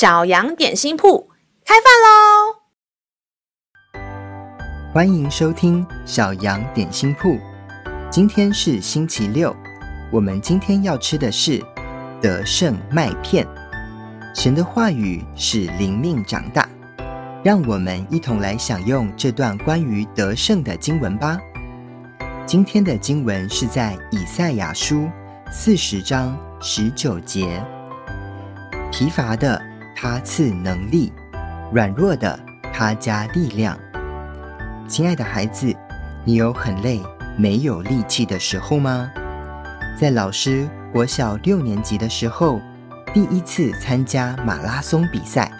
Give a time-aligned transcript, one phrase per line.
[0.00, 1.28] 小羊点心铺
[1.62, 2.56] 开饭喽！
[4.94, 7.38] 欢迎收听小羊点心铺。
[8.10, 9.54] 今天是星期六，
[10.10, 11.62] 我们今天要吃的是
[12.18, 13.46] 得胜麦片。
[14.34, 16.66] 神的话语是灵命长大，
[17.44, 21.38] 让我们一同来享用这段关于得胜的经文吧。
[22.46, 25.10] 今天的经文是在以赛亚书
[25.52, 27.62] 四十章十九节。
[28.90, 29.60] 疲乏的
[30.02, 31.12] 他赐能力，
[31.70, 32.40] 软弱的
[32.72, 33.78] 他加力量。
[34.88, 35.76] 亲爱的孩子，
[36.24, 37.02] 你有很累、
[37.36, 39.10] 没有力气的时候吗？
[39.98, 42.58] 在老师国小六年级的时候，
[43.12, 45.52] 第一次参加马拉松比赛，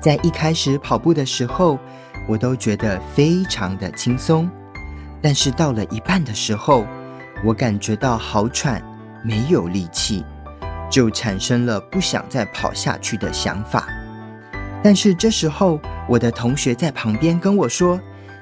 [0.00, 1.78] 在一开始跑步的时候，
[2.26, 4.50] 我都觉得非常的轻松。
[5.20, 6.86] 但是到了一半的时候，
[7.44, 8.82] 我感觉到好喘，
[9.22, 10.24] 没有力气，
[10.90, 13.86] 就产生了不想再跑下去的想法。
[14.82, 18.00] 但是这时候，我的同学在旁边跟我说：“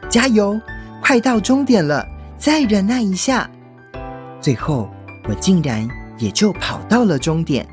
[0.08, 0.58] 加油，
[1.02, 2.04] 快到终点了，
[2.38, 3.48] 再忍耐一下。”
[4.40, 4.88] 最后，
[5.28, 7.66] 我竟然也就跑到了终点。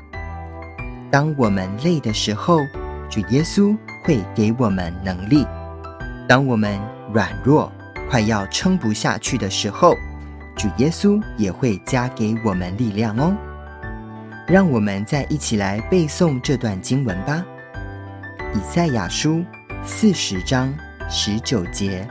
[1.10, 2.58] 当我们累的时候，
[3.08, 5.44] 主耶稣会给我们能力；
[6.28, 6.78] 当我们
[7.12, 7.72] 软弱，
[8.10, 9.94] 快要撑不下去的时候，
[10.56, 13.32] 主耶稣也会加给我们力量哦。
[14.48, 17.44] 让我们再一起来背诵这段经文吧，
[18.56, 19.38] 《以赛亚书》
[19.84, 20.72] 四十章
[21.10, 22.06] 十九节：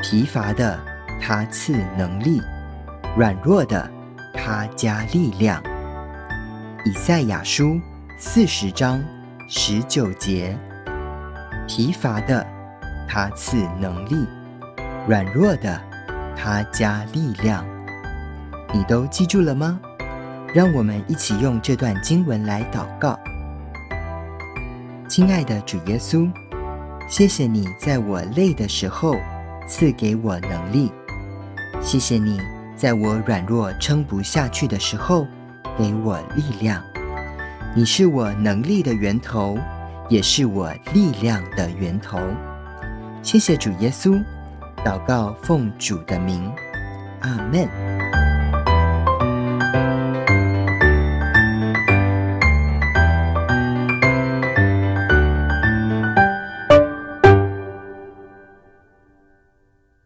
[0.00, 0.80] 疲乏的
[1.20, 2.40] 他赐能力，
[3.14, 3.90] 软弱的
[4.32, 5.62] 他加力量。
[6.86, 7.74] 《以赛亚书》
[8.18, 9.04] 四十章
[9.50, 10.56] 十九节：
[11.66, 12.46] 疲乏的
[13.06, 14.26] 他赐能力。
[15.06, 15.78] 软弱的，
[16.34, 17.66] 他加力量。
[18.72, 19.78] 你都记住了吗？
[20.54, 23.18] 让我们一起用这段经文来祷告。
[25.08, 26.30] 亲爱的主耶稣，
[27.08, 29.16] 谢谢你在我累的时候
[29.66, 30.92] 赐给我能力。
[31.80, 32.40] 谢谢你
[32.76, 35.26] 在我软弱撑不下去的时候
[35.76, 36.82] 给我力量。
[37.76, 39.58] 你是我能力的源头，
[40.08, 42.18] 也是我力量的源头。
[43.22, 44.22] 谢谢主耶稣。
[44.84, 46.50] 祷告奉主的名，
[47.20, 47.87] 阿门。